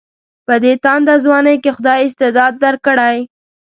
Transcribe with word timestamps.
په 0.47 0.53
دې 0.63 0.73
تانده 0.83 1.15
ځوانۍ 1.23 1.55
کې 1.63 1.71
خدای 1.77 1.99
استعداد 2.03 2.53
درکړی. 2.63 3.17